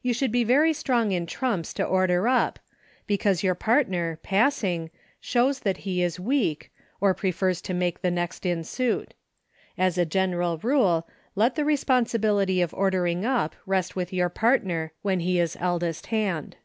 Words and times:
You 0.00 0.14
should 0.14 0.32
be 0.32 0.42
very 0.42 0.72
strong 0.72 1.12
in 1.12 1.26
trumps 1.26 1.74
to 1.74 1.84
order 1.84 2.26
up, 2.28 2.58
because 3.06 3.42
your 3.42 3.54
partner, 3.54 4.18
passing, 4.22 4.90
shows 5.20 5.60
that 5.60 5.76
he 5.84 6.02
is 6.02 6.18
weak, 6.18 6.72
or 6.98 7.12
prefers 7.12 7.60
to 7.60 7.74
make 7.74 8.00
the 8.00 8.10
next 8.10 8.46
in 8.46 8.64
suit. 8.64 9.12
As 9.76 9.98
a 9.98 10.06
general 10.06 10.56
rule 10.56 11.06
let 11.34 11.56
the 11.56 11.62
responsi 11.64 12.14
124 12.14 12.16
EUCHRE. 12.16 12.42
bility 12.42 12.64
of 12.64 12.72
ordering 12.72 13.26
up 13.26 13.54
rest 13.66 13.94
with 13.94 14.14
your 14.14 14.30
partner 14.30 14.92
when 15.02 15.20
he 15.20 15.38
is 15.38 15.58
eldest 15.60 16.06
hand. 16.06 16.56